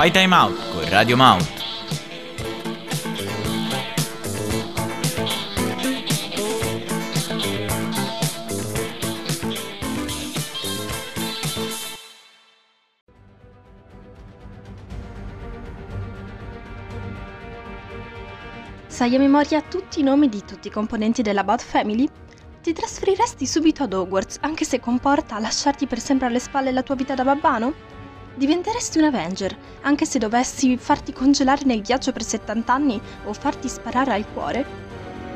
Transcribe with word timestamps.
Fai 0.00 0.10
Time 0.10 0.34
Out 0.34 0.72
con 0.72 0.88
Radio 0.88 1.14
Mount. 1.14 1.46
Sai 18.86 19.14
a 19.14 19.18
memoria 19.18 19.60
tutti 19.60 20.00
i 20.00 20.02
nomi 20.02 20.30
di 20.30 20.42
tutti 20.46 20.68
i 20.68 20.70
componenti 20.70 21.20
della 21.20 21.44
Bot 21.44 21.60
Family? 21.60 22.08
Ti 22.62 22.72
trasferiresti 22.72 23.46
subito 23.46 23.82
ad 23.82 23.92
Hogwarts, 23.92 24.38
anche 24.40 24.64
se 24.64 24.80
comporta 24.80 25.38
lasciarti 25.38 25.86
per 25.86 26.00
sempre 26.00 26.28
alle 26.28 26.38
spalle 26.38 26.72
la 26.72 26.82
tua 26.82 26.94
vita 26.94 27.12
da 27.12 27.24
babbano? 27.24 27.99
Diventeresti 28.40 28.96
un 28.96 29.04
Avenger, 29.04 29.54
anche 29.82 30.06
se 30.06 30.18
dovessi 30.18 30.78
farti 30.78 31.12
congelare 31.12 31.60
nel 31.66 31.82
ghiaccio 31.82 32.10
per 32.10 32.22
70 32.22 32.72
anni 32.72 32.98
o 33.24 33.34
farti 33.34 33.68
sparare 33.68 34.14
al 34.14 34.24
cuore? 34.32 34.64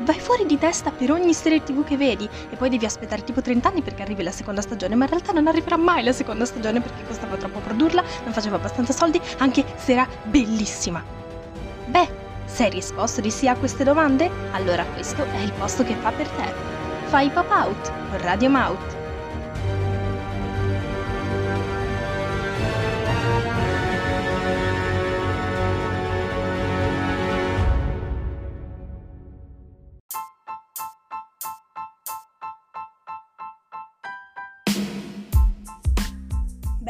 Vai 0.01 0.19
fuori 0.19 0.47
di 0.47 0.57
testa 0.57 0.89
per 0.89 1.11
ogni 1.11 1.31
serie 1.35 1.61
tv 1.61 1.83
che 1.83 1.97
vedi 1.97 2.27
e 2.49 2.55
poi 2.55 2.69
devi 2.69 2.83
aspettare 2.83 3.23
tipo 3.23 3.41
30 3.41 3.69
anni 3.69 3.83
perché 3.83 4.01
arrivi 4.01 4.23
la 4.23 4.31
seconda 4.31 4.61
stagione, 4.61 4.95
ma 4.95 5.03
in 5.03 5.11
realtà 5.11 5.33
non 5.33 5.45
arriverà 5.45 5.77
mai 5.77 6.03
la 6.03 6.13
seconda 6.13 6.45
stagione 6.45 6.81
perché 6.81 7.05
costava 7.05 7.37
troppo 7.37 7.59
produrla, 7.59 8.03
non 8.23 8.33
faceva 8.33 8.55
abbastanza 8.55 8.91
soldi, 8.91 9.21
anche 9.37 9.63
se 9.75 9.91
era 9.91 10.07
bellissima. 10.23 11.03
Beh, 11.85 12.09
sei 12.45 12.71
risposto 12.71 13.21
di 13.21 13.29
sì 13.29 13.47
a 13.47 13.55
queste 13.55 13.83
domande? 13.83 14.31
Allora 14.53 14.83
questo 14.83 15.23
è 15.25 15.41
il 15.41 15.51
posto 15.51 15.83
che 15.83 15.93
fa 15.93 16.09
per 16.09 16.27
te. 16.29 16.51
Fai 17.05 17.29
Pop 17.29 17.51
Out 17.51 17.91
con 18.09 18.17
Radio 18.21 18.49
Mouth. 18.49 18.94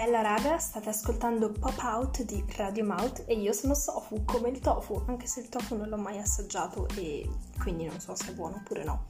Bella 0.05 0.21
raga, 0.21 0.59
state 0.59 0.89
ascoltando 0.89 1.49
Pop 1.49 1.79
Out 1.81 2.21
di 2.25 2.45
Radio 2.57 2.85
Mouth 2.85 3.23
e 3.25 3.33
io 3.33 3.51
sono 3.53 3.73
Sofu, 3.73 4.23
come 4.23 4.49
il 4.49 4.59
tofu, 4.59 5.01
anche 5.07 5.25
se 5.25 5.39
il 5.39 5.49
tofu 5.49 5.75
non 5.75 5.89
l'ho 5.89 5.97
mai 5.97 6.19
assaggiato 6.19 6.87
e 6.95 7.27
quindi 7.59 7.85
non 7.85 7.99
so 7.99 8.13
se 8.13 8.29
è 8.29 8.33
buono 8.35 8.57
oppure 8.57 8.83
no. 8.83 9.05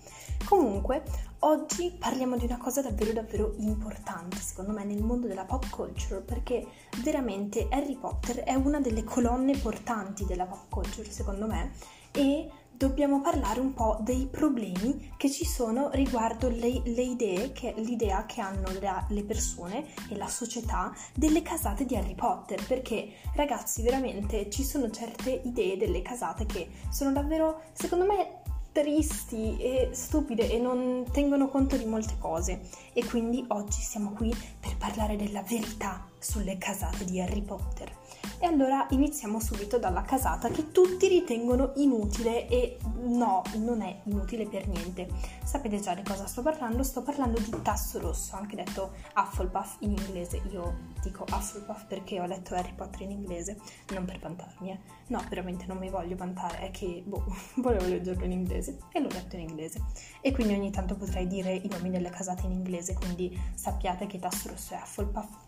Comunque, 0.46 1.04
oggi 1.40 1.94
parliamo 2.00 2.38
di 2.38 2.46
una 2.46 2.58
cosa 2.58 2.82
davvero 2.82 3.12
davvero 3.12 3.56
importante, 3.58 4.38
secondo 4.38 4.72
me, 4.72 4.86
nel 4.86 5.04
mondo 5.04 5.28
della 5.28 5.44
pop 5.44 5.70
culture, 5.70 6.22
perché 6.22 6.66
veramente 7.04 7.68
Harry 7.72 7.98
Potter 7.98 8.46
è 8.46 8.54
una 8.54 8.80
delle 8.80 9.04
colonne 9.04 9.58
portanti 9.58 10.24
della 10.24 10.46
pop 10.46 10.70
culture, 10.70 11.12
secondo 11.12 11.46
me, 11.46 11.74
e 12.14 12.50
dobbiamo 12.78 13.22
parlare 13.22 13.60
un 13.60 13.74
po' 13.74 13.98
dei 14.02 14.28
problemi 14.30 15.14
che 15.18 15.30
ci 15.30 15.46
sono 15.46 15.90
riguardo 15.92 16.50
le, 16.50 16.82
le 16.84 17.02
idee, 17.02 17.52
che, 17.52 17.74
l'idea 17.78 18.26
che 18.26 18.42
hanno 18.42 18.70
la, 18.80 19.06
le 19.10 19.24
persone 19.24 19.86
e 20.10 20.18
la 20.18 20.28
società 20.28 20.94
delle 21.14 21.42
casate 21.42 21.86
di 21.86 21.96
Harry 21.96 22.16
Potter, 22.16 22.66
perché 22.66 23.14
ragazzi 23.36 23.82
veramente 23.82 24.50
ci 24.50 24.64
sono 24.64 24.90
certe 24.90 25.42
idee 25.44 25.78
delle 25.78 26.02
casate 26.02 26.46
che 26.46 26.70
sono 26.90 27.12
davvero, 27.12 27.62
secondo 27.74 28.06
me, 28.06 28.42
tristi 28.72 29.56
e 29.58 29.90
stupide 29.94 30.52
e 30.52 30.60
non 30.60 31.06
tengono 31.10 31.48
conto 31.48 31.78
di 31.78 31.86
molte 31.86 32.18
cose 32.20 32.60
e 32.92 33.06
quindi 33.06 33.42
oggi 33.48 33.80
siamo 33.80 34.12
qui 34.12 34.36
per 34.60 34.76
parlare 34.76 35.16
della 35.16 35.42
verità 35.44 36.06
sulle 36.20 36.58
casate 36.58 37.06
di 37.06 37.22
Harry 37.22 37.42
Potter. 37.42 37.90
E 38.38 38.48
allora 38.48 38.86
iniziamo 38.90 39.40
subito 39.40 39.80
dalla 39.80 40.02
casata 40.02 40.50
che 40.50 40.72
tutti 40.72 41.08
ritengono 41.08 41.72
inutile 41.76 42.48
e 42.48 42.78
no, 43.06 43.42
non 43.58 43.82
è 43.82 44.02
inutile 44.04 44.46
per 44.46 44.68
niente. 44.68 45.08
Sapete 45.44 45.80
già 45.80 45.94
di 45.94 46.04
cosa 46.04 46.28
sto 46.28 46.42
parlando? 46.42 46.84
Sto 46.84 47.02
parlando 47.02 47.40
di 47.40 47.62
tasso 47.62 48.00
rosso, 48.00 48.36
anche 48.36 48.58
detto 48.58 48.92
Hufflepuff 49.16 49.78
in 49.80 49.92
inglese. 49.92 50.42
Io 50.52 50.92
dico 51.02 51.26
Hufflepuff 51.32 51.86
perché 51.86 52.20
ho 52.20 52.26
letto 52.26 52.56
Harry 52.56 52.74
Potter 52.76 53.02
in 53.02 53.12
inglese, 53.12 53.58
non 53.94 54.04
per 54.04 54.20
vantarmi, 54.20 54.72
eh. 54.72 54.80
No, 55.08 55.24
veramente 55.30 55.66
non 55.66 55.78
mi 55.78 55.90
voglio 55.90 56.18
vantare, 56.18 56.60
è 56.60 56.72
che, 56.72 57.04
boh, 57.06 57.24
volevo 57.58 57.86
leggerlo 57.86 58.26
in 58.26 58.32
inglese 58.32 58.80
e 58.92 59.00
l'ho 59.00 59.10
letto 59.10 59.38
in 59.38 59.48
inglese. 59.48 59.82
E 60.20 60.34
quindi 60.34 60.54
ogni 60.54 60.72
tanto 60.72 60.96
potrei 60.96 61.26
dire 61.26 61.54
i 61.54 61.70
nomi 61.70 61.90
delle 61.90 62.10
casate 62.10 62.46
in 62.46 62.52
inglese, 62.52 62.96
quindi 62.96 63.40
sappiate 63.56 64.08
che 64.08 64.20
tasso 64.20 64.50
rosso 64.50 64.74
è 64.74 64.78
Hufflepuff 64.78 65.45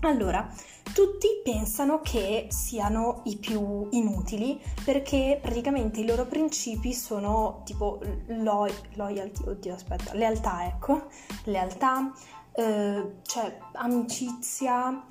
allora, 0.00 0.48
tutti 0.94 1.26
pensano 1.42 2.00
che 2.00 2.46
siano 2.50 3.22
i 3.24 3.36
più 3.36 3.88
inutili 3.90 4.60
perché 4.84 5.38
praticamente 5.40 6.00
i 6.00 6.06
loro 6.06 6.26
principi 6.26 6.92
sono 6.94 7.62
tipo 7.64 8.00
lo- 8.26 8.72
loyalty, 8.94 9.48
oddio 9.48 9.74
aspetta, 9.74 10.14
lealtà, 10.14 10.66
ecco, 10.66 11.08
lealtà, 11.44 12.12
eh, 12.52 13.16
cioè 13.22 13.58
amicizia, 13.72 15.04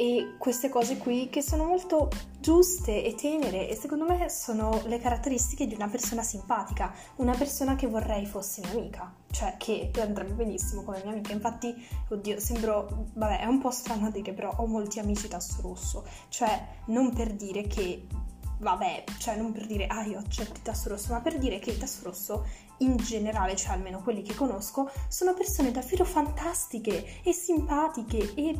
e 0.00 0.36
queste 0.38 0.68
cose 0.68 0.96
qui 0.96 1.28
che 1.28 1.42
sono 1.42 1.64
molto 1.64 2.08
giuste 2.38 3.04
e 3.04 3.16
tenere 3.16 3.68
e 3.68 3.74
secondo 3.74 4.04
me 4.04 4.28
sono 4.28 4.80
le 4.84 5.00
caratteristiche 5.00 5.66
di 5.66 5.74
una 5.74 5.88
persona 5.88 6.22
simpatica, 6.22 6.94
una 7.16 7.34
persona 7.36 7.74
che 7.74 7.88
vorrei 7.88 8.24
fosse 8.24 8.60
mia 8.60 8.70
amica, 8.70 9.12
cioè 9.30 9.56
che 9.58 9.90
andrebbe 9.98 10.32
benissimo 10.32 10.82
come 10.82 11.00
mia 11.02 11.12
amica. 11.12 11.32
Infatti, 11.32 11.74
oddio, 12.08 12.40
sembro, 12.40 13.06
vabbè, 13.14 13.40
è 13.40 13.46
un 13.46 13.58
po' 13.58 13.70
strano 13.70 14.10
dire, 14.10 14.32
però 14.32 14.52
ho 14.56 14.66
molti 14.66 14.98
amici 14.98 15.28
tasso 15.28 15.60
rosso, 15.62 16.04
cioè 16.28 16.66
non 16.86 17.12
per 17.12 17.32
dire 17.34 17.66
che 17.66 18.06
vabbè, 18.60 19.04
cioè 19.18 19.36
non 19.36 19.52
per 19.52 19.66
dire 19.66 19.86
ah 19.86 20.02
io 20.04 20.18
accetto 20.18 20.54
il 20.54 20.62
tasso 20.62 20.88
rosso, 20.88 21.12
ma 21.12 21.20
per 21.20 21.38
dire 21.38 21.58
che 21.58 21.70
il 21.70 21.78
tasso 21.78 22.00
rosso 22.02 22.46
in 22.78 22.96
generale, 22.96 23.56
cioè 23.56 23.74
almeno 23.74 24.02
quelli 24.02 24.22
che 24.22 24.34
conosco, 24.34 24.90
sono 25.08 25.34
persone 25.34 25.70
davvero 25.70 26.04
fantastiche 26.04 27.22
e 27.22 27.32
simpatiche 27.32 28.34
e 28.34 28.58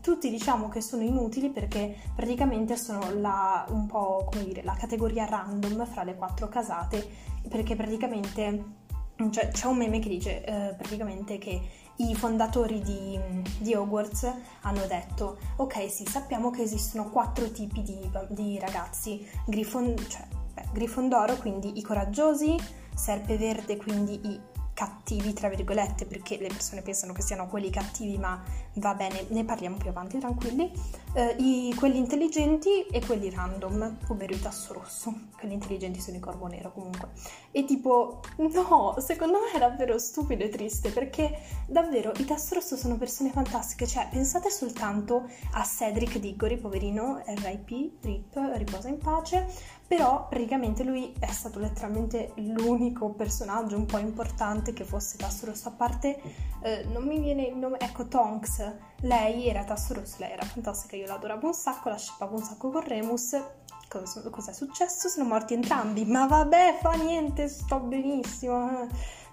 tutti 0.00 0.30
diciamo 0.30 0.68
che 0.68 0.80
sono 0.80 1.02
inutili 1.02 1.50
perché 1.50 1.96
praticamente 2.14 2.76
sono 2.76 3.10
la, 3.18 3.66
un 3.70 3.86
po' 3.86 4.26
come 4.30 4.44
dire, 4.44 4.62
la 4.62 4.74
categoria 4.74 5.26
random 5.26 5.86
fra 5.86 6.02
le 6.02 6.16
quattro 6.16 6.48
casate 6.48 7.06
perché 7.48 7.74
praticamente 7.76 8.86
cioè, 9.30 9.48
c'è 9.48 9.66
un 9.66 9.76
meme 9.76 9.98
che 9.98 10.08
dice 10.08 10.44
eh, 10.44 10.74
praticamente 10.74 11.38
che 11.38 11.60
i 11.96 12.14
fondatori 12.14 12.80
di, 12.80 13.18
di, 13.58 13.74
Hogwarts 13.74 14.32
hanno 14.62 14.86
detto 14.86 15.38
ok 15.56 15.90
sì 15.90 16.06
sappiamo 16.06 16.50
che 16.50 16.62
esistono 16.62 17.10
quattro 17.10 17.50
tipi 17.50 17.82
di, 17.82 18.08
di 18.28 18.58
ragazzi 18.60 19.26
Griffon, 19.46 19.96
cioè, 20.08 20.24
beh, 20.54 20.68
Grifondoro 20.72 21.36
quindi 21.36 21.78
i 21.78 21.82
coraggiosi 21.82 22.56
Serpe 22.94 23.36
Verde 23.36 23.76
quindi 23.76 24.20
i 24.28 24.40
cattivi, 24.78 25.32
tra 25.32 25.48
virgolette, 25.48 26.06
perché 26.06 26.38
le 26.38 26.46
persone 26.46 26.82
pensano 26.82 27.12
che 27.12 27.20
siano 27.20 27.48
quelli 27.48 27.68
cattivi, 27.68 28.16
ma 28.16 28.40
va 28.74 28.94
bene, 28.94 29.26
ne 29.30 29.44
parliamo 29.44 29.76
più 29.76 29.88
avanti, 29.88 30.20
tranquilli. 30.20 30.70
Eh, 31.14 31.34
i, 31.40 31.74
quelli 31.74 31.98
intelligenti 31.98 32.86
e 32.86 33.04
quelli 33.04 33.28
random, 33.28 33.96
ovvero 34.06 34.32
il 34.32 34.40
tasso 34.40 34.72
rosso. 34.74 35.12
Quelli 35.36 35.54
intelligenti 35.54 36.00
sono 36.00 36.18
i 36.18 36.20
corvo 36.20 36.46
nero 36.46 36.70
comunque. 36.72 37.08
E 37.50 37.64
tipo, 37.64 38.20
no, 38.36 38.94
secondo 38.98 39.38
me 39.40 39.50
è 39.52 39.58
davvero 39.58 39.98
stupido 39.98 40.44
e 40.44 40.48
triste, 40.48 40.90
perché 40.90 41.36
davvero 41.66 42.12
i 42.18 42.24
tasso 42.24 42.54
rosso 42.54 42.76
sono 42.76 42.96
persone 42.96 43.30
fantastiche. 43.30 43.84
Cioè, 43.84 44.06
pensate 44.08 44.48
soltanto 44.48 45.28
a 45.54 45.64
Cedric 45.64 46.18
Diggory, 46.18 46.56
poverino, 46.56 47.20
RIP, 47.26 48.04
RIP, 48.04 48.38
riposa 48.54 48.86
in 48.86 48.98
pace, 48.98 49.44
però 49.88 50.28
praticamente 50.28 50.84
lui 50.84 51.14
è 51.18 51.32
stato 51.32 51.58
letteralmente 51.58 52.32
l'unico 52.36 53.08
personaggio 53.08 53.78
un 53.78 53.86
po' 53.86 53.96
importante 53.96 54.74
che 54.74 54.84
fosse 54.84 55.16
tasso 55.16 55.46
rosso. 55.46 55.68
A 55.68 55.72
parte 55.72 56.20
eh, 56.60 56.84
non 56.92 57.04
mi 57.04 57.18
viene 57.18 57.44
il 57.44 57.56
nome 57.56 57.78
ecco 57.80 58.06
Tonks. 58.06 58.70
Lei 59.00 59.48
era 59.48 59.64
tasso 59.64 59.94
rosso 59.94 60.16
lei 60.18 60.32
era 60.32 60.44
fantastica 60.44 60.94
io 60.94 61.06
l'adoravo 61.06 61.46
un 61.46 61.54
sacco 61.54 61.88
la 61.88 61.96
scippavo 61.96 62.36
un 62.36 62.42
sacco 62.42 62.70
con 62.70 62.82
Remus. 62.82 63.42
Cosa, 63.88 64.20
cosa 64.28 64.50
è 64.50 64.54
successo? 64.54 65.08
sono 65.08 65.26
morti 65.26 65.54
entrambi. 65.54 66.04
Ma 66.04 66.26
vabbè 66.26 66.80
fa 66.82 66.92
niente 66.92 67.48
sto 67.48 67.80
benissimo. 67.80 68.86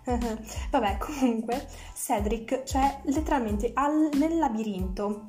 Vabbè 0.70 0.98
comunque 1.00 1.68
Cedric 1.96 2.64
cioè 2.64 3.02
letteralmente 3.04 3.72
al, 3.74 4.10
nel 4.14 4.38
labirinto. 4.38 5.26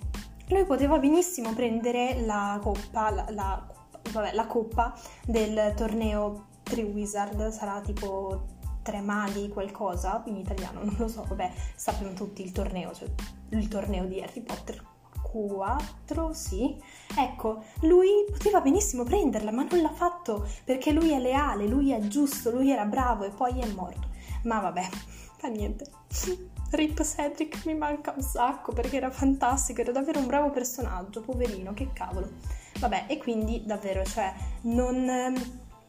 Lui 0.50 0.64
poteva 0.64 0.98
benissimo 0.98 1.52
prendere 1.52 2.20
la 2.24 2.60
coppa 2.62 3.10
la, 3.10 3.26
la 3.30 3.75
vabbè, 4.12 4.32
la 4.32 4.46
coppa 4.46 4.94
del 5.24 5.74
torneo 5.74 6.46
Triwizard 6.62 7.50
sarà 7.50 7.80
tipo 7.80 8.54
tre 8.82 9.00
mali 9.00 9.48
qualcosa 9.48 10.22
in 10.26 10.36
italiano, 10.36 10.82
non 10.84 10.94
lo 10.98 11.08
so, 11.08 11.24
vabbè, 11.26 11.52
sappiamo 11.74 12.12
tutti 12.12 12.42
il 12.42 12.52
torneo, 12.52 12.92
cioè 12.92 13.08
il 13.50 13.68
torneo 13.68 14.04
di 14.04 14.20
Harry 14.20 14.42
Potter 14.42 14.82
4, 15.22 16.32
sì. 16.32 16.80
Ecco, 17.16 17.64
lui 17.82 18.08
poteva 18.30 18.60
benissimo 18.60 19.02
prenderla, 19.02 19.50
ma 19.50 19.66
non 19.68 19.82
l'ha 19.82 19.92
fatto 19.92 20.46
perché 20.64 20.92
lui 20.92 21.10
è 21.10 21.18
leale, 21.18 21.66
lui 21.66 21.92
è 21.92 22.00
giusto, 22.06 22.50
lui 22.50 22.70
era 22.70 22.84
bravo 22.84 23.24
e 23.24 23.30
poi 23.30 23.58
è 23.60 23.66
morto. 23.72 24.08
Ma 24.44 24.60
vabbè, 24.60 24.88
fa 25.36 25.48
niente. 25.48 25.90
Rip 26.70 27.02
Cedric 27.02 27.64
mi 27.66 27.74
manca 27.74 28.12
un 28.16 28.22
sacco 28.22 28.72
perché 28.72 28.96
era 28.96 29.10
fantastico, 29.10 29.80
era 29.80 29.92
davvero 29.92 30.18
un 30.18 30.26
bravo 30.26 30.50
personaggio, 30.50 31.20
poverino, 31.20 31.72
che 31.74 31.92
cavolo. 31.92 32.30
Vabbè, 32.78 33.04
e 33.08 33.18
quindi 33.18 33.64
davvero, 33.64 34.04
cioè, 34.04 34.32
non, 34.62 35.34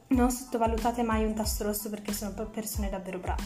non 0.07 0.31
sottovalutate 0.31 1.03
mai 1.03 1.25
un 1.25 1.33
tasto 1.33 1.63
rosso 1.63 1.89
perché 1.89 2.13
sono 2.13 2.31
persone 2.50 2.89
davvero 2.89 3.19
brave. 3.19 3.44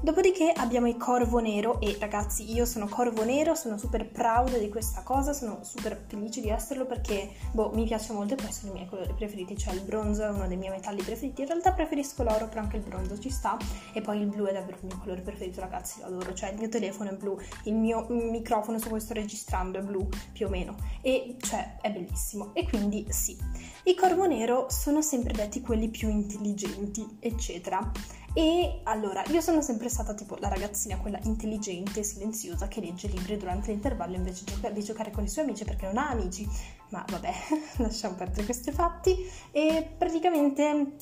Dopodiché 0.00 0.52
abbiamo 0.54 0.86
il 0.86 0.98
Corvo 0.98 1.38
Nero 1.38 1.80
e 1.80 1.96
ragazzi 1.98 2.52
io 2.52 2.66
sono 2.66 2.86
Corvo 2.88 3.24
Nero, 3.24 3.54
sono 3.54 3.78
super 3.78 4.06
proud 4.10 4.58
di 4.58 4.68
questa 4.68 5.02
cosa, 5.02 5.32
sono 5.32 5.60
super 5.62 6.04
felice 6.06 6.42
di 6.42 6.50
esserlo 6.50 6.84
perché 6.84 7.30
boh, 7.52 7.70
mi 7.72 7.84
piace 7.84 8.12
molto 8.12 8.34
e 8.34 8.36
poi 8.36 8.52
sono 8.52 8.72
i 8.72 8.74
miei 8.74 8.86
colori 8.86 9.14
preferiti, 9.14 9.56
cioè 9.56 9.72
il 9.72 9.80
bronzo 9.80 10.24
è 10.24 10.28
uno 10.28 10.46
dei 10.46 10.58
miei 10.58 10.70
metalli 10.70 11.02
preferiti, 11.02 11.40
in 11.40 11.46
realtà 11.46 11.72
preferisco 11.72 12.22
l'oro 12.22 12.48
però 12.48 12.60
anche 12.60 12.76
il 12.76 12.82
bronzo 12.82 13.18
ci 13.18 13.30
sta 13.30 13.56
e 13.94 14.02
poi 14.02 14.20
il 14.20 14.26
blu 14.26 14.44
è 14.44 14.52
davvero 14.52 14.76
il 14.80 14.86
mio 14.86 14.98
colore 14.98 15.22
preferito 15.22 15.60
ragazzi, 15.60 16.00
lo 16.00 16.06
adoro, 16.06 16.34
cioè 16.34 16.50
il 16.50 16.58
mio 16.58 16.68
telefono 16.68 17.10
è 17.10 17.14
blu, 17.14 17.38
il 17.64 17.74
mio 17.74 18.06
microfono 18.10 18.78
su 18.78 18.90
cui 18.90 19.00
sto 19.00 19.14
registrando 19.14 19.78
è 19.78 19.82
blu 19.82 20.06
più 20.32 20.46
o 20.46 20.50
meno 20.50 20.76
e 21.00 21.36
cioè 21.40 21.76
è 21.80 21.90
bellissimo. 21.90 22.54
E 22.54 22.68
quindi 22.68 23.06
sì, 23.08 23.38
i 23.84 23.94
Corvo 23.94 24.26
Nero 24.26 24.66
sono 24.68 25.00
sempre 25.00 25.32
detti 25.32 25.62
quelli 25.62 25.88
più 25.88 26.10
intelligenti 26.10 27.16
eccetera 27.20 27.90
e 28.34 28.80
allora, 28.82 29.22
io 29.28 29.40
sono 29.40 29.62
sempre 29.62 29.88
stata 29.88 30.12
tipo 30.12 30.36
la 30.40 30.48
ragazzina, 30.48 30.98
quella 30.98 31.20
intelligente, 31.22 32.02
silenziosa, 32.02 32.66
che 32.66 32.80
legge 32.80 33.06
libri 33.06 33.36
durante 33.36 33.70
l'intervallo 33.70 34.16
invece 34.16 34.44
di 34.72 34.82
giocare 34.82 35.12
con 35.12 35.22
i 35.22 35.28
suoi 35.28 35.44
amici 35.44 35.64
perché 35.64 35.86
non 35.86 35.98
ha 35.98 36.08
amici. 36.08 36.44
Ma 36.90 37.04
vabbè, 37.08 37.32
lasciamo 37.78 38.16
perdere 38.16 38.44
questi 38.44 38.72
fatti. 38.72 39.16
E 39.52 39.88
praticamente 39.96 40.96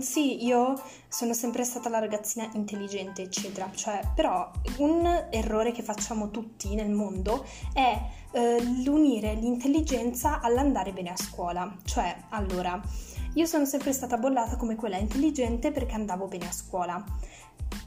sì, 0.00 0.44
io 0.44 0.74
sono 1.08 1.32
sempre 1.32 1.64
stata 1.64 1.88
la 1.88 1.98
ragazzina 1.98 2.48
intelligente, 2.52 3.22
eccetera. 3.22 3.70
Cioè, 3.74 4.00
però 4.14 4.50
un 4.78 5.28
errore 5.30 5.72
che 5.72 5.82
facciamo 5.82 6.30
tutti 6.30 6.74
nel 6.74 6.90
mondo 6.90 7.44
è 7.72 7.98
eh, 8.32 8.62
l'unire 8.84 9.34
l'intelligenza 9.34 10.40
all'andare 10.40 10.92
bene 10.92 11.10
a 11.10 11.16
scuola. 11.16 11.74
Cioè, 11.84 12.24
allora 12.30 12.80
io 13.34 13.46
sono 13.46 13.64
sempre 13.64 13.92
stata 13.92 14.18
bollata 14.18 14.56
come 14.56 14.74
quella 14.74 14.98
intelligente 14.98 15.72
perché 15.72 15.94
andavo 15.94 16.26
bene 16.26 16.48
a 16.48 16.52
scuola. 16.52 17.02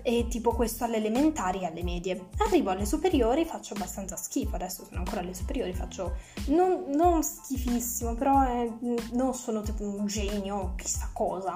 E 0.02 0.28
tipo 0.30 0.54
questo 0.54 0.86
alle 0.86 0.98
elementari 0.98 1.62
e 1.62 1.66
alle 1.66 1.84
medie. 1.84 2.30
Arrivo 2.38 2.72
alle 2.72 2.86
superiori, 2.86 3.46
faccio 3.46 3.76
abbastanza 3.76 4.16
schifo. 4.16 4.56
Adesso 4.56 4.86
sono 4.86 5.00
ancora 5.00 5.22
alle 5.22 5.34
superiori, 5.36 5.74
faccio 5.74 6.16
non, 6.48 6.86
non 6.88 7.22
schifissimo, 7.22 8.16
però 8.16 8.42
è, 8.42 8.68
non 9.12 9.34
sono 9.36 9.62
tipo 9.62 9.84
un 9.84 10.08
genio 10.08 10.74
chissà 10.76 11.10
cosa 11.14 11.56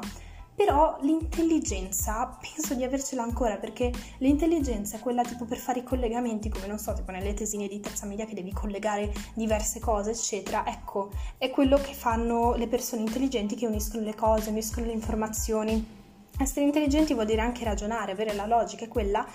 però 0.57 0.97
l'intelligenza 1.01 2.35
penso 2.41 2.73
di 2.73 2.83
avercela 2.83 3.21
ancora 3.21 3.57
perché 3.57 3.91
l'intelligenza 4.17 4.97
è 4.97 4.99
quella 4.99 5.21
tipo 5.21 5.45
per 5.45 5.59
fare 5.59 5.81
i 5.81 5.83
collegamenti, 5.83 6.49
come 6.49 6.65
non 6.65 6.79
so, 6.79 6.93
tipo 6.93 7.11
nelle 7.11 7.35
tesine 7.35 7.67
di 7.67 7.79
terza 7.79 8.07
media 8.07 8.25
che 8.25 8.33
devi 8.33 8.51
collegare 8.51 9.13
diverse 9.35 9.79
cose, 9.79 10.09
eccetera. 10.09 10.65
Ecco, 10.65 11.11
è 11.37 11.51
quello 11.51 11.77
che 11.77 11.93
fanno 11.93 12.55
le 12.55 12.67
persone 12.67 13.03
intelligenti 13.03 13.53
che 13.53 13.67
uniscono 13.67 14.03
le 14.03 14.15
cose, 14.15 14.49
uniscono 14.49 14.87
le 14.87 14.93
informazioni. 14.93 15.95
Essere 16.39 16.65
intelligenti 16.65 17.13
vuol 17.13 17.27
dire 17.27 17.41
anche 17.41 17.63
ragionare, 17.63 18.13
avere 18.13 18.33
la 18.33 18.47
logica, 18.47 18.85
è 18.85 18.87
quella 18.87 19.27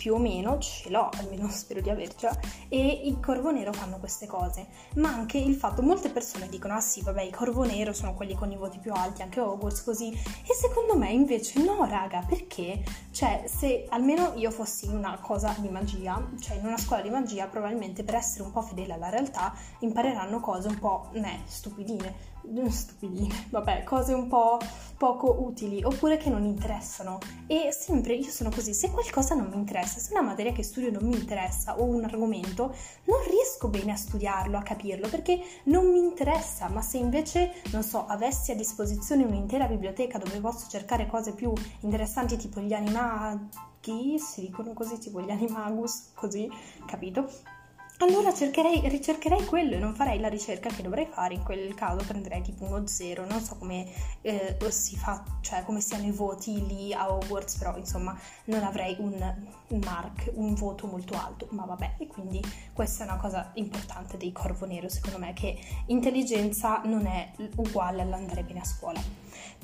più 0.00 0.14
o 0.14 0.18
meno 0.18 0.56
ce 0.58 0.88
l'ho, 0.88 1.10
almeno 1.18 1.46
spero 1.52 1.82
di 1.82 1.90
avercela, 1.90 2.34
e 2.70 3.02
il 3.04 3.20
corvo 3.20 3.50
nero 3.50 3.70
fanno 3.70 3.98
queste 3.98 4.26
cose. 4.26 4.68
Ma 4.94 5.12
anche 5.12 5.36
il 5.36 5.54
fatto, 5.54 5.82
molte 5.82 6.08
persone 6.08 6.48
dicono, 6.48 6.72
ah 6.72 6.80
sì, 6.80 7.02
vabbè, 7.02 7.20
i 7.20 7.30
corvo 7.30 7.64
nero 7.64 7.92
sono 7.92 8.14
quelli 8.14 8.34
con 8.34 8.50
i 8.50 8.56
voti 8.56 8.78
più 8.78 8.94
alti, 8.94 9.20
anche 9.20 9.40
Hogwarts 9.40 9.84
così, 9.84 10.10
e 10.10 10.54
secondo 10.58 10.96
me 10.96 11.10
invece 11.10 11.62
no, 11.62 11.84
raga, 11.84 12.24
perché? 12.26 12.82
Cioè, 13.10 13.44
se 13.46 13.84
almeno 13.90 14.32
io 14.36 14.50
fossi 14.50 14.86
in 14.86 14.96
una 14.96 15.18
cosa 15.20 15.54
di 15.58 15.68
magia, 15.68 16.30
cioè 16.40 16.56
in 16.56 16.64
una 16.64 16.78
scuola 16.78 17.02
di 17.02 17.10
magia, 17.10 17.46
probabilmente 17.46 18.02
per 18.02 18.14
essere 18.14 18.44
un 18.44 18.52
po' 18.52 18.62
fedele 18.62 18.94
alla 18.94 19.10
realtà, 19.10 19.52
impareranno 19.80 20.40
cose 20.40 20.68
un 20.68 20.78
po', 20.78 21.08
ne, 21.12 21.42
stupidine, 21.44 22.30
stupidine, 22.68 23.46
vabbè, 23.50 23.84
cose 23.84 24.14
un 24.14 24.28
po' 24.28 24.58
poco 24.96 25.42
utili 25.42 25.82
oppure 25.82 26.16
che 26.16 26.30
non 26.30 26.44
interessano. 26.44 27.18
E 27.46 27.72
sempre 27.72 28.14
io 28.14 28.30
sono 28.30 28.50
così, 28.50 28.74
se 28.74 28.90
qualcosa 28.90 29.34
non 29.34 29.48
mi 29.48 29.56
interessa, 29.56 29.89
se 29.98 30.12
una 30.12 30.22
materia 30.22 30.52
che 30.52 30.62
studio 30.62 30.90
non 30.90 31.08
mi 31.08 31.16
interessa 31.16 31.78
o 31.80 31.84
un 31.84 32.04
argomento, 32.04 32.74
non 33.04 33.18
riesco 33.28 33.68
bene 33.68 33.92
a 33.92 33.96
studiarlo, 33.96 34.56
a 34.56 34.62
capirlo 34.62 35.08
perché 35.08 35.40
non 35.64 35.90
mi 35.90 35.98
interessa, 35.98 36.68
ma 36.68 36.82
se 36.82 36.98
invece, 36.98 37.54
non 37.72 37.82
so, 37.82 38.06
avessi 38.06 38.52
a 38.52 38.54
disposizione 38.54 39.24
un'intera 39.24 39.66
biblioteca 39.66 40.18
dove 40.18 40.38
posso 40.40 40.68
cercare 40.68 41.06
cose 41.06 41.32
più 41.32 41.52
interessanti 41.80 42.36
tipo 42.36 42.60
gli 42.60 42.72
animaghi, 42.72 44.18
si 44.18 44.42
dicono 44.42 44.72
così, 44.72 44.98
tipo 44.98 45.20
gli 45.20 45.30
animagus, 45.32 46.10
così, 46.14 46.48
capito? 46.86 47.58
Allora 48.00 48.32
cercherei, 48.32 48.88
ricercherei 48.88 49.44
quello 49.44 49.74
e 49.74 49.78
non 49.78 49.94
farei 49.94 50.18
la 50.20 50.28
ricerca 50.28 50.70
che 50.70 50.82
dovrei 50.82 51.06
fare, 51.06 51.34
in 51.34 51.42
quel 51.42 51.74
caso 51.74 52.04
prenderei 52.06 52.40
tipo 52.40 52.64
uno 52.64 52.86
zero, 52.86 53.26
non 53.26 53.40
so 53.40 53.56
come 53.56 53.86
eh, 54.22 54.56
si 54.68 54.96
fa, 54.96 55.22
cioè 55.40 55.64
come 55.64 55.80
siano 55.80 56.06
i 56.06 56.10
voti 56.10 56.66
lì 56.66 56.94
a 56.94 57.12
Hogwarts, 57.12 57.58
però 57.58 57.76
insomma 57.76 58.18
non 58.44 58.62
avrei 58.62 58.96
un, 58.98 59.14
mark, 59.84 60.30
un 60.34 60.54
voto 60.54 60.86
molto 60.86 61.14
alto, 61.14 61.48
ma 61.50 61.66
vabbè, 61.66 61.96
e 61.98 62.06
quindi 62.06 62.42
questa 62.72 63.04
è 63.04 63.06
una 63.06 63.18
cosa 63.18 63.50
importante 63.54 64.16
dei 64.16 64.32
Corvo 64.32 64.64
Nero 64.64 64.88
secondo 64.88 65.18
me, 65.18 65.34
che 65.34 65.58
intelligenza 65.86 66.80
non 66.84 67.06
è 67.06 67.32
uguale 67.56 68.00
all'andare 68.00 68.42
bene 68.44 68.60
a 68.60 68.64
scuola. 68.64 69.00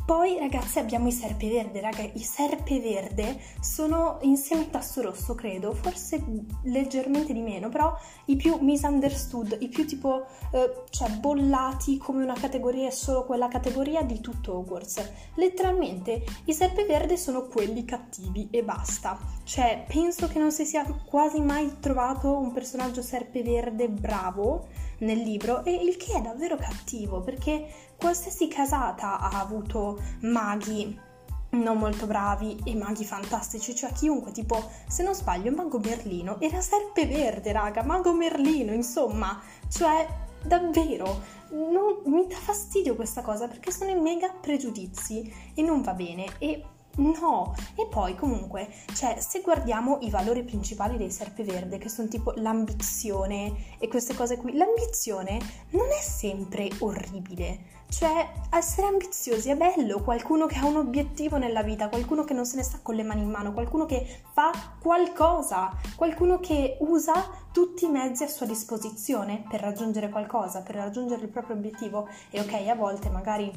Poi 0.06 0.38
ragazzi 0.38 0.79
abbiamo 0.79 1.08
i 1.08 1.12
serpeverde, 1.12 1.81
raga, 1.81 2.03
i 2.03 2.20
serpeverde 2.20 3.41
sono 3.58 4.19
insieme 4.20 4.62
al 4.62 4.70
tasso 4.70 5.03
rosso 5.03 5.35
credo, 5.35 5.73
forse 5.73 6.23
leggermente 6.62 7.32
di 7.32 7.41
meno, 7.41 7.69
però 7.70 7.93
i 8.26 8.37
più 8.37 8.56
misunderstood, 8.61 9.56
i 9.58 9.67
più 9.67 9.85
tipo, 9.85 10.26
eh, 10.53 10.85
cioè 10.91 11.11
bollati 11.11 11.99
come 11.99 12.23
una 12.23 12.35
categoria 12.35 12.87
e 12.87 12.93
solo 12.93 13.25
quella 13.25 13.49
categoria 13.49 14.03
di 14.03 14.20
tutto 14.20 14.55
Hogwarts. 14.58 15.11
Letteralmente 15.35 16.23
i 16.44 16.55
serpeverde 16.55 17.17
sono 17.17 17.49
quelli 17.49 17.85
cattivi 17.85 18.47
e 18.53 18.62
basta. 18.62 19.19
Cioè 19.43 19.87
penso 19.88 20.29
che 20.29 20.38
non 20.38 20.53
si 20.53 20.64
sia 20.64 20.85
quasi 21.05 21.41
mai 21.41 21.81
trovato 21.81 22.38
un 22.38 22.53
personaggio 22.53 23.03
serpeverde 23.03 23.88
bravo 23.88 24.69
nel 24.98 25.19
libro 25.19 25.64
e 25.64 25.72
il 25.72 25.96
che 25.96 26.14
è 26.14 26.20
davvero 26.20 26.56
cattivo 26.56 27.20
perché 27.20 27.66
qualsiasi 27.96 28.48
casata 28.48 29.19
ha 29.19 29.40
avuto 29.40 30.00
maghi 30.20 31.04
non 31.50 31.78
molto 31.78 32.06
bravi 32.06 32.60
e 32.64 32.75
maghi 32.75 33.04
fantastici, 33.04 33.75
cioè 33.75 33.93
chiunque, 33.93 34.32
tipo, 34.32 34.70
se 34.88 35.02
non 35.02 35.14
sbaglio, 35.14 35.52
Mago 35.52 35.78
Merlino 35.78 36.38
era 36.40 36.60
serpe 36.60 37.06
verde, 37.06 37.52
raga, 37.52 37.82
Mago 37.82 38.12
Merlino, 38.12 38.72
insomma, 38.72 39.40
cioè, 39.69 40.06
davvero, 40.43 41.22
non, 41.50 42.02
mi 42.06 42.26
dà 42.26 42.37
fastidio 42.37 42.94
questa 42.94 43.22
cosa 43.22 43.48
perché 43.48 43.70
sono 43.70 43.91
i 43.91 44.00
mega 44.00 44.29
pregiudizi 44.29 45.32
e 45.55 45.62
non 45.62 45.82
va 45.82 45.94
bene 45.94 46.26
e 46.38 46.62
No, 46.96 47.55
e 47.74 47.86
poi 47.86 48.15
comunque, 48.15 48.69
cioè, 48.94 49.19
se 49.20 49.43
guardiamo 49.43 49.98
i 50.00 50.08
valori 50.08 50.43
principali 50.44 50.96
dei 50.96 51.10
serpeverde, 51.10 51.76
che 51.76 51.91
sono 51.91 52.08
tipo 52.08 52.32
l'ambizione 52.36 53.76
e 53.79 53.88
queste 53.88 54.15
cose 54.15 54.38
qui, 54.38 54.56
l'ambizione 54.56 55.38
non 55.70 55.88
è 55.91 56.00
sempre 56.00 56.70
orribile. 56.79 57.74
Cioè, 57.88 58.29
essere 58.50 58.86
ambiziosi 58.86 59.50
è 59.50 59.56
bello, 59.56 60.00
qualcuno 60.03 60.46
che 60.46 60.56
ha 60.58 60.65
un 60.65 60.76
obiettivo 60.76 61.36
nella 61.36 61.62
vita, 61.62 61.88
qualcuno 61.88 62.24
che 62.24 62.32
non 62.32 62.46
se 62.46 62.56
ne 62.56 62.62
sta 62.62 62.79
con 62.82 62.94
le 62.94 63.03
mani 63.03 63.22
in 63.22 63.31
mano, 63.31 63.53
qualcuno 63.53 63.84
che 63.84 64.22
fa 64.32 64.50
qualcosa, 64.81 65.70
qualcuno 65.96 66.41
che 66.41 66.79
usa 66.81 67.12
tutti 67.53 67.84
i 67.84 67.91
mezzi 67.91 68.24
a 68.24 68.29
sua 68.29 68.46
disposizione 68.46 69.44
per 69.48 69.60
raggiungere 69.60 70.08
qualcosa, 70.08 70.62
per 70.62 70.76
raggiungere 70.76 71.22
il 71.22 71.29
proprio 71.29 71.56
obiettivo. 71.56 72.08
E 72.31 72.41
ok, 72.41 72.67
a 72.69 72.74
volte 72.74 73.10
magari 73.10 73.53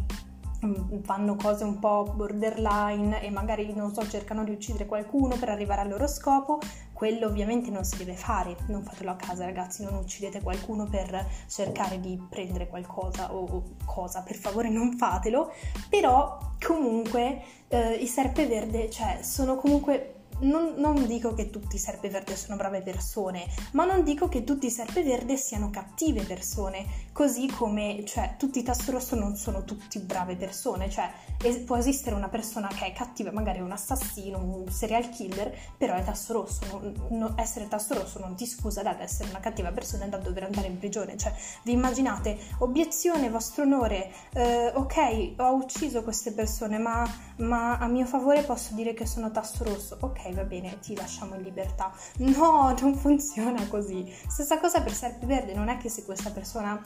fanno 1.04 1.36
cose 1.36 1.64
un 1.64 1.80
po' 1.80 2.12
borderline 2.16 3.22
e 3.22 3.30
magari, 3.30 3.74
non 3.74 3.94
so, 3.94 4.08
cercano 4.08 4.44
di 4.44 4.52
uccidere 4.52 4.86
qualcuno 4.86 5.36
per 5.38 5.50
arrivare 5.50 5.82
al 5.82 5.90
loro 5.90 6.08
scopo, 6.08 6.60
quello 6.92 7.28
ovviamente 7.28 7.70
non 7.70 7.86
si 7.86 7.98
deve 7.98 8.16
fare, 8.16 8.58
non 8.68 8.84
fatelo 8.84 9.12
a 9.12 9.16
casa 9.16 9.46
ragazzi, 9.46 9.84
non 9.84 9.96
uccidete 9.96 10.42
qualcuno 10.42 10.86
per 10.86 11.26
cercare 11.48 12.00
di 12.00 12.22
prendere 12.30 12.68
qualcosa 12.68 13.34
o 13.34 13.64
cosa, 13.86 14.22
per 14.22 14.36
favore 14.36 14.70
non 14.70 14.98
fatelo, 14.98 15.52
però 15.88 16.38
comunque 16.66 17.42
eh, 17.70 17.94
i 17.94 18.08
serpeverde, 18.08 18.90
cioè, 18.90 19.20
sono 19.22 19.56
comunque 19.56 20.16
non, 20.42 20.74
non, 20.78 21.06
dico 21.06 21.34
che 21.34 21.50
tutti 21.50 21.76
i 21.76 21.80
serpeverde 21.80 22.36
sono 22.36 22.56
brave 22.56 22.82
persone, 22.82 23.46
ma 23.74 23.86
non 23.86 24.04
dico 24.04 24.28
che 24.28 24.44
tutti 24.44 24.68
i 24.68 24.72
serpeverde 24.72 25.38
siano 25.38 25.70
cattive 25.70 26.24
persone, 26.24 26.86
così 27.12 27.48
come, 27.48 28.04
cioè, 28.06 28.36
tutti 28.38 28.60
i 28.60 28.64
tasso 28.64 28.92
rosso 28.92 29.16
non 29.16 29.36
sono 29.36 29.64
tutti 29.64 30.00
brave 30.00 30.36
persone, 30.36 30.90
cioè, 30.90 31.10
es- 31.44 31.58
può 31.60 31.78
esistere 31.78 32.16
una 32.16 32.30
persona 32.30 32.68
che 32.68 32.86
è 32.86 32.94
cattiva, 32.94 33.32
magari 33.32 33.60
un 33.60 33.72
assassino, 33.72 34.38
un 34.38 34.70
serial 34.72 35.10
killer, 35.10 35.56
però 35.78 35.96
è 35.96 36.04
tasso 36.04 36.34
rosso, 36.34 36.66
non, 36.72 36.94
non, 37.10 37.34
essere 37.38 37.68
tasso 37.68 37.94
rosso 37.94 38.20
non 38.20 38.36
ti 38.36 38.46
scusa 38.46 38.82
dall'essere 38.82 39.30
una 39.30 39.40
cattiva 39.40 39.72
persona 39.72 40.06
e 40.06 40.10
da 40.10 40.18
dover 40.18 40.44
andare 40.44 40.68
in 40.68 40.78
prigione, 40.78 41.18
cioè, 41.18 41.34
vi 41.64 41.74
immaginate, 41.74 42.38
obiezione, 42.60 43.30
vostro 43.30 43.64
onore, 43.64 44.12
eh, 44.34 44.72
ok, 44.74 45.34
ho 45.38 45.54
ucciso 45.54 46.04
queste 46.04 46.32
persone, 46.32 46.78
ma, 46.78 47.08
ma 47.38 47.78
a 47.78 47.88
mio 47.88 48.06
favore 48.06 48.44
posso 48.44 48.74
dire 48.74 48.94
che 48.94 49.06
sono 49.06 49.32
tasso 49.32 49.64
rosso, 49.64 49.98
ok, 50.00 50.29
va 50.34 50.44
bene 50.44 50.80
ti 50.80 50.96
lasciamo 50.96 51.36
in 51.36 51.42
libertà. 51.42 51.92
No, 52.18 52.76
non 52.80 52.96
funziona 52.96 53.68
così. 53.68 54.12
Stessa 54.28 54.60
cosa 54.60 54.82
per 54.82 54.94
Serpeverde, 54.94 55.54
non 55.54 55.70
è 55.70 55.78
che 55.78 55.90
se 55.90 56.04
questa 56.04 56.32
persona 56.32 56.82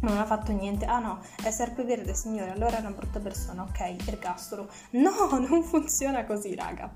non 0.00 0.16
ha 0.16 0.24
fatto 0.24 0.52
niente. 0.52 0.84
Ah 0.84 0.98
no, 0.98 1.20
è 1.42 1.50
serpeverde, 1.50 2.14
signore, 2.14 2.50
allora 2.50 2.76
è 2.76 2.80
una 2.80 2.90
brutta 2.90 3.20
persona, 3.20 3.62
ok, 3.62 3.96
ergastolo. 4.06 4.68
No, 4.90 5.38
non 5.38 5.62
funziona 5.62 6.24
così, 6.24 6.54
raga. 6.54 6.90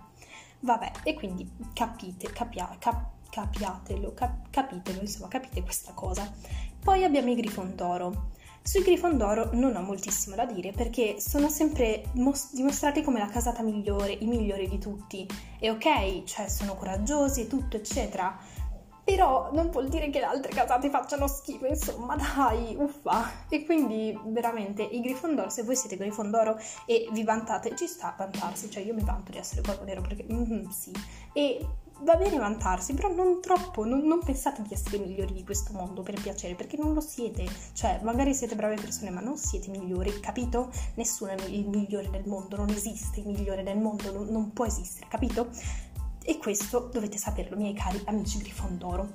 Vabbè, 0.60 0.92
e 1.02 1.14
quindi 1.14 1.50
capite, 1.72 2.30
capia, 2.32 2.76
cap, 2.78 3.10
capiatelo, 3.30 4.14
cap, 4.14 4.50
capitelo, 4.50 5.00
insomma, 5.00 5.28
capite 5.28 5.62
questa 5.62 5.92
cosa. 5.92 6.30
Poi 6.78 7.04
abbiamo 7.04 7.30
i 7.30 7.34
Grifondoro. 7.34 8.40
Sui 8.64 8.82
Grifondoro 8.82 9.50
non 9.54 9.74
ho 9.74 9.82
moltissimo 9.82 10.36
da 10.36 10.46
dire 10.46 10.70
perché 10.70 11.16
sono 11.18 11.48
sempre 11.48 12.04
mos- 12.14 12.54
dimostrati 12.54 13.02
come 13.02 13.18
la 13.18 13.26
casata 13.26 13.62
migliore, 13.62 14.12
i 14.12 14.26
migliori 14.26 14.68
di 14.68 14.78
tutti. 14.78 15.26
E 15.58 15.68
ok, 15.68 16.22
cioè 16.24 16.48
sono 16.48 16.76
coraggiosi 16.76 17.42
e 17.42 17.46
tutto, 17.48 17.76
eccetera 17.76 18.38
però 19.04 19.50
non 19.52 19.70
vuol 19.70 19.88
dire 19.88 20.10
che 20.10 20.20
le 20.20 20.26
altre 20.26 20.52
casate 20.52 20.88
facciano 20.88 21.26
schifo, 21.26 21.66
insomma, 21.66 22.14
dai, 22.36 22.76
uffa. 22.78 23.46
E 23.48 23.64
quindi 23.64 24.16
veramente 24.26 24.82
i 24.82 25.00
Grifondoro, 25.00 25.48
se 25.48 25.64
voi 25.64 25.74
siete 25.74 25.96
Grifondoro 25.96 26.56
e 26.86 27.08
vi 27.10 27.24
vantate, 27.24 27.74
ci 27.76 27.86
sta 27.86 28.08
a 28.08 28.14
vantarsi, 28.16 28.70
cioè 28.70 28.82
io 28.82 28.94
mi 28.94 29.02
vanto 29.02 29.32
di 29.32 29.38
essere 29.38 29.62
corvo 29.62 29.84
nero 29.84 30.02
perché 30.02 30.24
mm, 30.32 30.68
sì. 30.68 30.92
E 31.32 31.66
va 32.02 32.16
bene 32.16 32.38
vantarsi, 32.38 32.94
però 32.94 33.12
non 33.12 33.40
troppo, 33.40 33.84
non, 33.84 34.00
non, 34.06 34.20
pensate 34.22 34.62
di 34.62 34.74
essere 34.74 34.98
migliori 34.98 35.32
di 35.32 35.44
questo 35.44 35.72
mondo 35.72 36.02
per 36.02 36.20
piacere, 36.20 36.54
perché 36.54 36.76
non 36.76 36.94
lo 36.94 37.00
siete. 37.00 37.46
Cioè, 37.72 38.00
magari 38.02 38.34
siete 38.34 38.54
brave 38.54 38.76
persone, 38.80 39.10
ma 39.10 39.20
non 39.20 39.36
siete 39.36 39.70
migliori, 39.70 40.20
capito? 40.20 40.70
Nessuno 40.94 41.32
è 41.32 41.44
il 41.46 41.68
migliore 41.68 42.10
del 42.10 42.24
mondo, 42.26 42.56
non 42.56 42.70
esiste 42.70 43.20
il 43.20 43.26
migliore 43.26 43.62
del 43.62 43.78
mondo, 43.78 44.12
non, 44.12 44.26
non 44.28 44.52
può 44.52 44.66
esistere, 44.66 45.06
capito? 45.08 45.48
E 46.24 46.38
questo 46.38 46.88
dovete 46.92 47.18
saperlo, 47.18 47.56
miei 47.56 47.74
cari 47.74 48.00
amici 48.06 48.38
Grifondoro. 48.38 49.12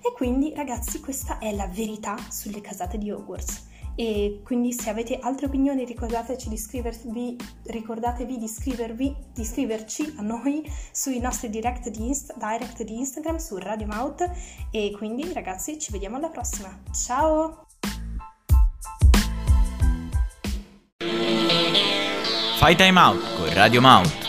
E 0.00 0.12
quindi, 0.14 0.54
ragazzi, 0.54 1.00
questa 1.00 1.38
è 1.38 1.52
la 1.54 1.66
verità 1.66 2.16
sulle 2.30 2.60
casate 2.60 2.98
di 2.98 3.10
Hogwarts. 3.10 3.66
E 4.00 4.42
quindi 4.44 4.72
se 4.72 4.90
avete 4.90 5.18
altre 5.20 5.46
opinioni 5.46 5.84
ricordateci 5.84 6.48
di 6.48 6.56
scrivervi, 6.56 7.36
ricordatevi 7.64 8.38
di, 8.38 8.46
scrivervi, 8.46 9.12
di 9.34 9.44
scriverci 9.44 10.14
a 10.18 10.22
noi 10.22 10.62
sui 10.92 11.18
nostri 11.18 11.50
direct 11.50 11.88
di, 11.88 12.06
Insta, 12.06 12.32
direct 12.38 12.84
di 12.84 12.96
Instagram 12.96 13.38
su 13.38 13.56
Radio 13.56 13.88
Mouth 13.88 14.30
e 14.70 14.94
quindi 14.96 15.32
ragazzi 15.32 15.80
ci 15.80 15.90
vediamo 15.90 16.14
alla 16.14 16.28
prossima. 16.28 16.80
Ciao! 16.92 17.66
Fai 22.58 22.76
time 22.76 23.00
out 23.00 23.20
con 23.36 23.52
Radio 23.52 23.80
Mouth. 23.80 24.27